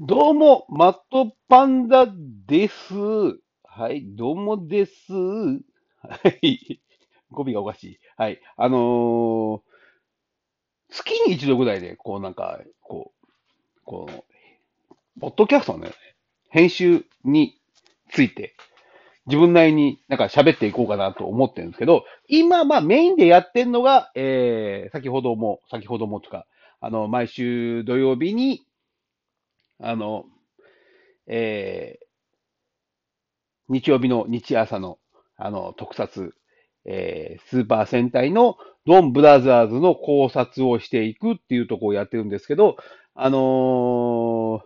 [0.00, 2.06] どうも、マットパンダ
[2.46, 2.94] です。
[3.64, 4.92] はい、どうもです。
[5.12, 5.58] は
[6.40, 6.80] い。
[7.32, 7.98] 語尾がおかしい。
[8.16, 8.40] はい。
[8.56, 9.60] あのー、
[10.90, 13.26] 月に一度ぐらいで、こうなんか、こう、
[13.84, 15.90] こう、ポッドキャストのね、
[16.48, 17.58] 編集に
[18.08, 18.54] ついて、
[19.26, 26.46] 自分なりになんか喋っていこうかなと思ってるんですけど、今、まあメインでやってるのが、えー、先ほども、先ほどもとか、
[26.80, 28.62] あの、毎週土曜日に、
[29.80, 30.24] あの、
[31.26, 34.98] えー、日曜日の日朝の、
[35.36, 36.34] あの、特撮、
[36.84, 38.56] えー、スーパー戦隊の
[38.86, 42.76] ドンブラザーズの考察をしていくっていうとこをやってるんですけど、
[43.14, 44.60] あのー、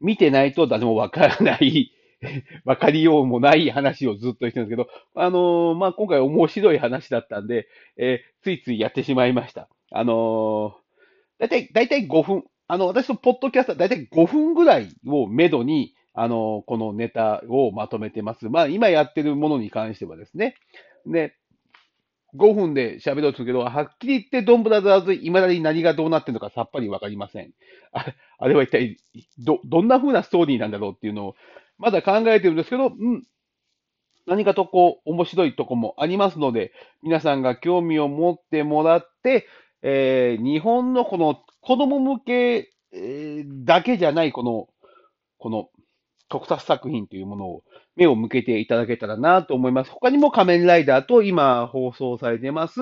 [0.00, 1.92] 見てないと誰もわからない
[2.64, 9.68] わかりようもない話をずっとしてるんですけど、あのー、まあ、今回面白い話だったんで、えー、ついついやってしまいました。
[9.90, 18.48] あのー、だいたい、だいたい5分、あの、私のポッドキャストはだいたい5分ぐらいをめどに、あの、このネタをまとめてます。
[18.48, 20.56] まあ、今やってるものに関してはですね。
[21.06, 21.34] で、
[22.36, 27.52] 5分で喋ろうとするけど、はっきり言ってドンブラザーズ、未だに何がどうなってるのかさっぱりわかりません。
[27.92, 28.06] あ
[28.38, 28.96] あれは一体、
[29.38, 31.34] ど、どんな風なストーリーなんだろうっていうのを、
[31.78, 33.24] まだ考えてるんですけど、うん、
[34.26, 39.46] 何かとこう、面白いとこもありますので、皆さんが興味を持ってもらって、
[39.86, 44.66] えー、日本のこの子供向け、えー、だけじゃないこの、
[45.38, 45.68] この
[46.30, 47.62] 特撮作品というものを
[47.94, 49.90] 目を向けていただけたらなと思います。
[49.90, 52.80] 他にも仮面ライダーと今放送されてます、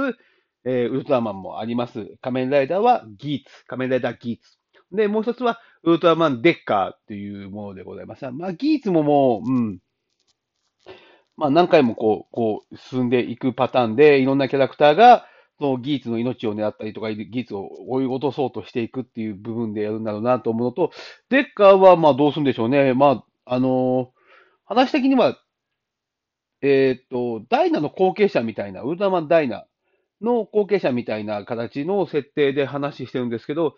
[0.64, 2.06] えー、ウルトラマンもあります。
[2.20, 4.58] 仮面ライダーはギーツ、仮面ライダーギーツ。
[4.92, 8.30] で、もう一つはウルトラマンデッカーというものでございます。
[8.30, 9.78] まあ、ギーツももう、うん。
[11.36, 15.26] まあ、何回もこう、こう、進んでいくパターンで、いろんなキャラクターが、
[15.62, 20.92] の技術の命を狙ったりとか、技術を追い落とそうとしていくっていう部分でやるんだろうなと思うのと、
[21.30, 22.94] デッカーはまあどうするんでしょうね。
[22.94, 24.06] まあ、あのー、
[24.66, 25.38] 話的には、
[26.60, 29.66] えっ、と、ダイナの後継者みたいな、ウルトラマンダイナ
[30.20, 33.74] の後継者みたいな形の設定で話してるんですけど、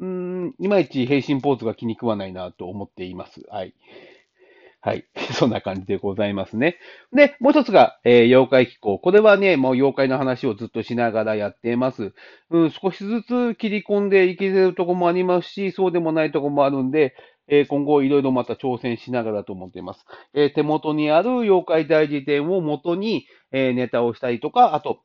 [0.00, 3.42] うん、いまいち変身ポーズが気に食わないなと思っています。
[3.50, 3.74] はい。
[4.88, 5.04] はい。
[5.36, 6.78] そんな感じでございますね。
[7.12, 8.98] で、もう一つが、えー、妖怪機構。
[8.98, 12.14] これはね、もう妖怪の話をずっとしながらやっています。
[12.48, 17.14] うん、少しずつ切り込んでいけるとこもありますし、そうでもないとこもあるんで、
[17.48, 20.06] えー、今後いろいろまた挑戦しながらと思っています。
[20.32, 25.00] えー、手元にある妖怪大辞典を元に、えネタをしたりとか、あと、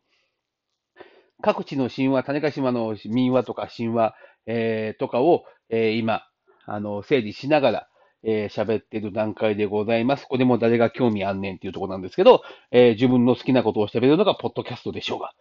[1.41, 6.23] 各地の神話、種子島の民話とか神話、えとかを、え今、
[6.66, 7.88] あの、整理しながら、
[8.23, 10.25] えー、喋ってる段階でございます。
[10.28, 12.41] これも誰が興味あんねんっていうとこなんですけど、
[12.72, 15.34] えー、自分の好きなことを喋るのがポッドキャストでしょうが。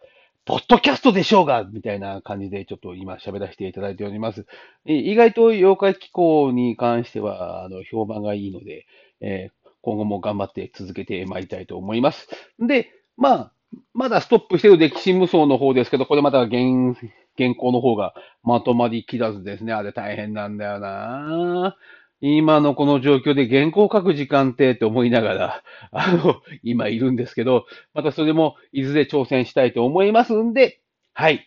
[0.45, 4.45] ポッドキャストでしょうがみたいな感じでちょっと今喋らせていただいております。
[4.85, 8.85] 意外と妖怪気候に関しては、あの、評判がいいので、
[9.21, 12.27] えー、今後も頑張って続けてまいりたいと思います。
[12.59, 13.51] で、まあ、
[13.93, 16.93] まだストップしてる歴史無双の方ですけど、これまた原、
[17.37, 18.13] 原稿の方が
[18.43, 19.71] まとまりきらずですね。
[19.71, 30.79] あれ大変なんだよなぁ今のこの状況で原稿を書く時間ってって思いながら、 あの、今いるんですけど、またそれもいずれ挑戦したいと思いますんで、
[31.11, 31.45] はい。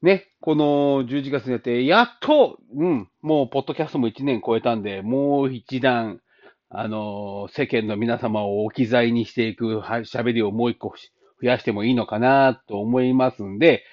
[0.00, 6.22] ね、この11月になって、やっと、うん、もう、ポッドキャストも1年超えたんで、もう一段、
[6.70, 10.94] あの、世間の皆様を置き去りにしていく喋りをもう一個
[11.42, 13.84] 増やしてもいいのかなと思いますんで、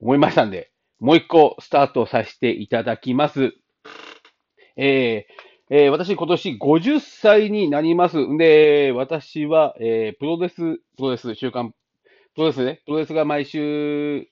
[0.00, 0.70] 思いましたんで、
[1.00, 3.59] もう一個スタートさせていただきます。
[4.82, 8.16] えー、えー、私今年50歳になります。
[8.26, 11.74] んで、私は、えー、プロレス、プロレス、週刊、
[12.34, 14.26] プロレスね、プロレスが毎週、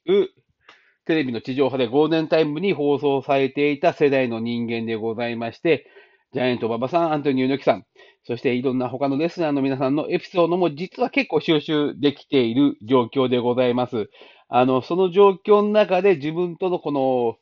[1.05, 5.87] テレビの地上波でゴールデンタイムに放送されていた世代の人間でございまして、
[6.33, 7.85] ジャイアント馬場さん、アントニオ猪木さん、
[8.25, 14.09] そしていろんな他のレスラーの皆さんのエピソードも実は結構収集できている状況でございます。
[14.49, 17.37] あの、その状況の中で自分とのこの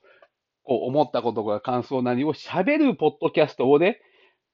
[0.67, 4.01] こう思ったことが感想何を喋るポッドキャストをね、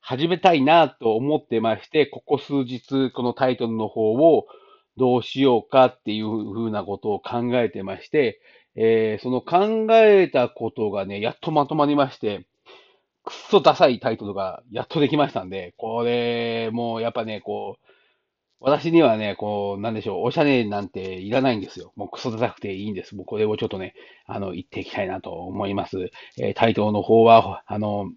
[0.01, 4.47] 始めたいなと思ってまして、ここ数日このタイトルの方を
[4.97, 8.41] どうしようかっていうふうなことを考えてまして、
[8.75, 12.47] えー、その考えたことがね、やっとまとまりまして、
[13.25, 17.87] くっそダサいタイトルがやっとできましたんで、これ、もうやっぱね、こう、
[18.65, 21.93] 私にはね、こう、なんでしょう、おしゃれなんていらないんですよ。
[21.97, 23.17] もうクソ高くていいんです。
[23.17, 23.95] もうこれをちょっとね、
[24.27, 26.11] あの、言っていきたいなと思います。
[26.39, 28.11] えー、タイトルの方は、あの、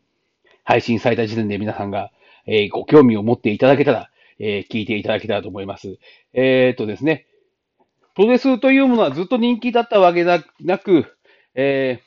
[0.63, 2.11] 配信された時点で皆さんが、
[2.45, 5.97] えー、ご興味を持っていただけたら、えー、聞いていただけたらと思います。
[6.33, 7.25] え、っとですね、
[8.15, 11.17] プロレスというものはずっと人気だったわけでなく、
[11.55, 12.01] え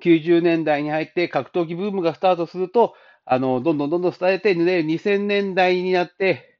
[0.00, 2.94] ー、90年代に入って格闘技ブームがスタートすると、
[3.24, 6.51] あの、どんどんどんどん伝えて、ね、2000年代になって、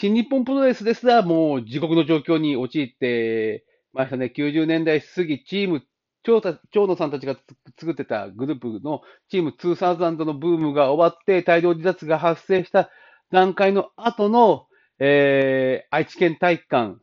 [0.00, 4.32] 新日本プロレスですらもう地獄の状況に陥ってましたね。
[4.32, 5.82] 90年代過ぎ、チーム、
[6.22, 6.40] 長
[6.86, 7.34] 野さんたちが
[7.76, 12.90] 作ってたグループのチーム2000のブームが終わって、大量自殺が発生した
[13.32, 14.66] 段階の後の、
[15.00, 16.98] えー、愛知県体育館、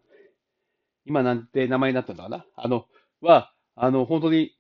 [1.06, 2.46] 今なんて名前になったんだかな？
[2.56, 2.86] あの、
[3.20, 4.56] は、あの、本当に、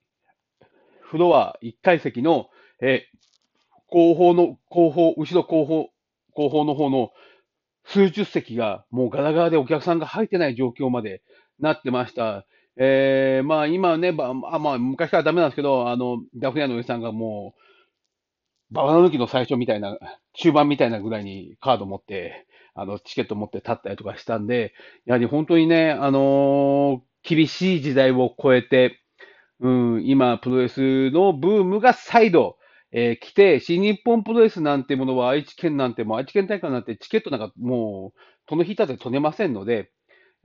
[0.99, 2.49] フロア1階席の、
[2.81, 5.87] えー、後方の、後方、後ろ後方、
[6.33, 7.11] 後方の方の
[7.85, 11.21] 数十席がもうガラガラでお客さんが入ってない状況まで
[11.59, 12.45] なってました。
[12.77, 17.53] えー、まあ今ね、まあ、まあ昔からダメなんですけど、あの、ダフニアのおじさんがも
[18.71, 19.97] う、ババナ抜きの最初みたいな、
[20.33, 24.73] 中盤みたいなぐらいにカード持って、あの、チケット持って立ったりとかしたんで、
[25.05, 28.99] やはり本当にね、あのー、厳しい時代を超えて、
[29.61, 32.57] うん、今、プロレスのブームが再度、
[32.97, 39.91] えー、来て、新日本プロレスなんてものは愛知県なんても愛知県大会なんてチケットなんかもう、この日たで取れませんので、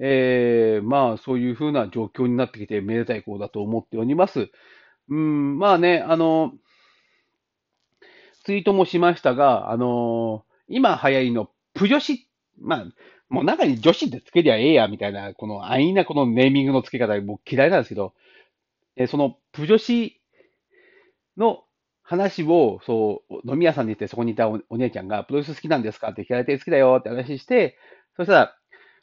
[0.00, 4.50] えー、まあ、そういうふうな状況になってきて、めでたい子だと思っております。
[5.08, 6.52] うん、まあね、あの、
[8.42, 12.26] ツイートもしましたが、あの今流行りのプ女子、
[12.60, 12.86] まあ、
[13.28, 18.14] もう中に女子ってつけりゃええや、みたいな、この安易なこのネーミングの付け方、僕嫌いなんですけど、
[18.96, 20.20] えそのプ女子
[21.36, 21.62] の
[22.10, 27.78] 話を、そう、飲み屋さんに行ってそこにいたおお姉ちゃんが、プロレス好きなんですかって聞かれて、好きだよって話して、
[28.16, 28.56] そしたら、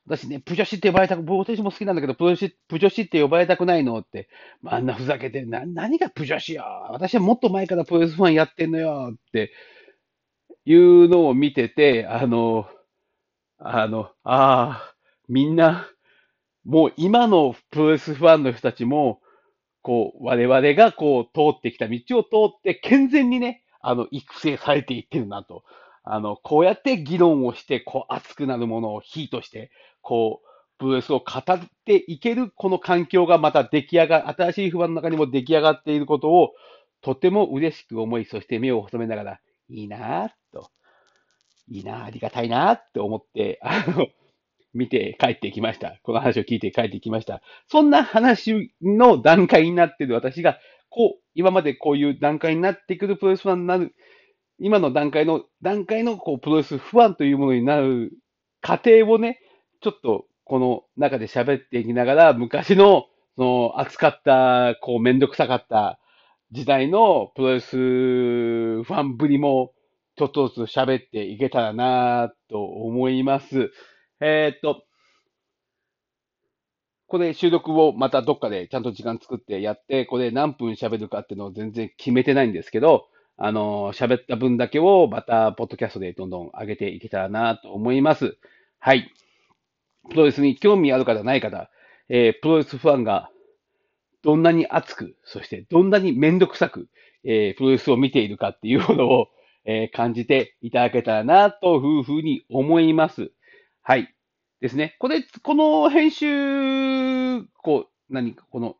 [0.05, 4.27] 私ね、プ女子って呼ばれたく、私も好きなんだけど、プ女子、プ女子って呼ばれたくないのって、
[4.61, 9.53] まあ、あんなふざけて、な、何がプ女子よ私はもっと前からプロレスファンやってんのよって
[10.65, 12.67] いうのを見てて、あの、
[13.57, 14.95] あの、ああ、
[15.29, 15.87] みんな、
[16.65, 19.21] もう今のプロレスファンの人たちも、
[19.87, 25.63] こう、我々がこう、通ってきた道を通って、健全にね、あの、育成されていってるなと。
[26.03, 30.47] あの、こうやって議論をして、こう、熱くなるものをヒートして、こう、
[30.77, 36.51] プロレスを語っていける、この環境がまた出来上が、新しい不安の中にも出来上がっていることを、
[36.99, 40.69] とても嬉しく思い、そして目を細めながら、いいなぁ、と、
[41.69, 44.07] いいなぁ、ありがたいなぁ、って思って、あの、
[44.77, 45.99] 見て帰ってきました。
[46.03, 47.41] この話を聞いて帰ってきました。
[47.67, 50.57] そんな話の段階になっている私が、
[50.89, 53.93] こう、今までこういう段階になってくるプロレスファンになる、
[54.59, 58.11] 今の段階の、段階のこうプロレスファンというものになる
[58.61, 59.39] 過程をね、
[59.81, 65.99] ちょっとこの中で喋っていきながら、昔の、その、熱かった、こう、めんどくさかった
[66.51, 69.73] 時代のプロレスファンぶりも、
[70.17, 73.71] ちょっとずつ喋っていけたらなと思います。
[74.19, 74.83] えー、っと、
[77.07, 88.37] これ収録をまたどっかでちゃんと時間作ってやって、これ何分喋るかっていうのを全然決めてないんですけど、あの、喋った分だけをまた、ポッドキャストでどんどん上げていけたらなと思います。
[88.79, 89.11] はい。
[90.09, 91.69] プロレスに興味ある方ない方、
[92.09, 93.29] えー、プロレスファンが
[94.23, 96.89] どんなに熱く、そしてどんなにめんどくさく、
[97.23, 99.27] えー、プロレスを見ているかっていうものを、
[99.65, 103.31] えー、感じていただけたらなというふうに思います。
[103.87, 104.13] はい。
[104.59, 104.97] ですね。
[104.99, 108.75] これ、この編集、こう、何かこの、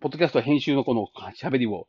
[0.00, 1.06] ポッドキャスト編集のこの
[1.38, 1.86] 喋りを、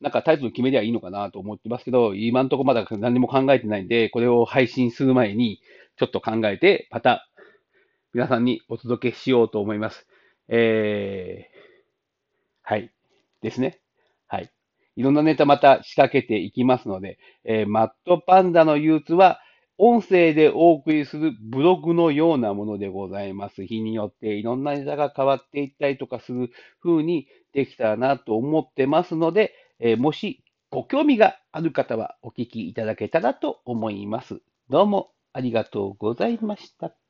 [0.00, 5.60] なんかタイトル決めりゃいいのかなと思ってますけど、今んとこまだ何も考えてないんで、これを配信する前に、
[5.96, 7.28] ちょっと考えて、また、
[8.14, 10.06] 皆さんにお届けしようと思います。
[10.46, 12.92] えー、はい。
[13.42, 13.80] ですね。
[14.28, 14.52] はい。
[14.94, 19.40] いろんなネタまた仕掛けていきますので、えー、マットパンダの憂鬱は、
[19.78, 23.66] 音声でお送りするブログのようなものでございます。
[23.66, 26.50] 日によっていろんなネタが変わっていったりとかする
[26.82, 34.40] 風にできたらなと思ってますので、えー、もしご興味がある方はお聞きいただけたらと思います。
[34.70, 37.05] どうもありがとうございました。